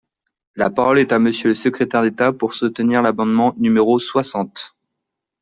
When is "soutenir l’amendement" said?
2.55-3.53